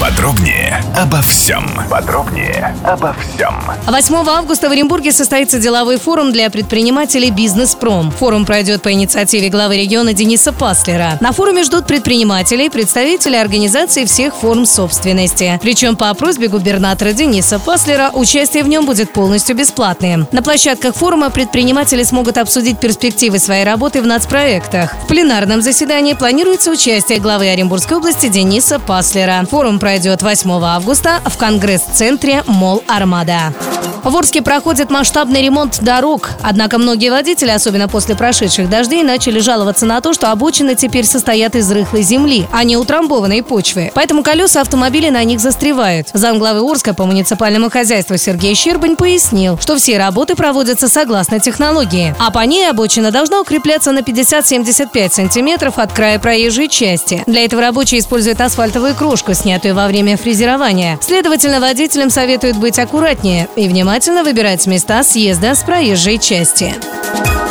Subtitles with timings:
[0.00, 1.68] Подробнее обо всем.
[1.90, 3.52] Подробнее обо всем.
[3.84, 8.12] 8 августа в Оренбурге состоится деловой форум для предпринимателей «Бизнес-пром».
[8.12, 11.18] Форум пройдет по инициативе главы региона Дениса Паслера.
[11.20, 15.58] На форуме ждут предпринимателей, представителей организаций всех форм собственности.
[15.62, 20.28] Причем по просьбе губернатора Дениса Паслера участие в нем будет полностью бесплатным.
[20.30, 24.94] На площадках форума предприниматели смогут обсудить перспективы своей работы в нацпроектах.
[25.02, 29.44] В пленарном заседании планируется участие главы Оренбургской области Дениса Паслера.
[29.50, 33.54] Форум пройдет 8 августа в Конгресс-центре Мол Армада.
[34.08, 36.30] В Орске проходит масштабный ремонт дорог.
[36.42, 41.54] Однако многие водители, особенно после прошедших дождей, начали жаловаться на то, что обочины теперь состоят
[41.54, 43.92] из рыхлой земли, а не утрамбованной почвы.
[43.94, 46.08] Поэтому колеса автомобилей на них застревают.
[46.14, 52.16] Замглавы Орска по муниципальному хозяйству Сергей Щербань пояснил, что все работы проводятся согласно технологии.
[52.18, 57.22] А по ней обочина должна укрепляться на 50-75 сантиметров от края проезжей части.
[57.26, 60.98] Для этого рабочие используют асфальтовую крошку, снятую во время фрезерования.
[61.02, 66.72] Следовательно, водителям советуют быть аккуратнее и внимательно выбирать места съезда с проезжей части.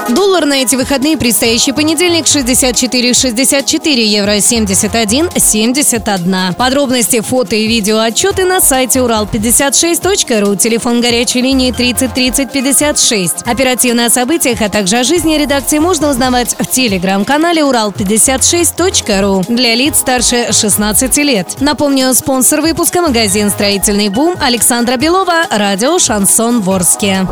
[0.10, 6.56] Доллар на эти выходные предстоящий понедельник 64,64 евро 71,71.
[6.56, 10.56] Подробности, фото и видео отчеты на сайте урал56.ру.
[10.56, 13.42] Телефон горячей линии 30 30 56.
[13.46, 20.00] Оперативно о событиях, а также о жизни редакции можно узнавать в телеграм-канале урал56.ру для лиц
[20.00, 21.58] старше 16 лет.
[21.60, 27.28] Напомню, спонсор выпуска магазин «Строительный бум» Александра Белова, радио «Шансон Ворске».